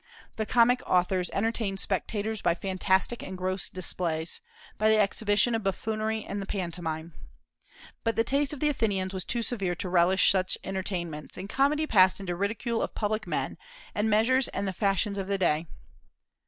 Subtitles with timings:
[0.35, 4.41] The comic authors entertained spectators by fantastic and gross displays,
[4.79, 7.13] by the exhibition of buffoonery and pantomime.
[8.03, 11.85] But the taste of the Athenians was too severe to relish such entertainments, and comedy
[11.85, 13.59] passed into ridicule of public men
[13.93, 15.67] and measures and the fashions of the day.